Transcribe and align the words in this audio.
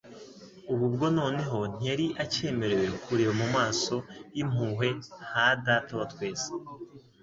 Ubu 0.71 0.85
bwo 0.93 1.07
noneho, 1.17 1.59
ntiyari 1.73 2.05
acyemerewe 2.23 2.87
kureba 3.03 3.33
mu 3.39 3.47
maso 3.55 3.95
y'impuhwe 4.35 4.87
ha 5.31 5.45
Data 5.65 5.91
wa 5.99 6.05
twese 6.13 6.49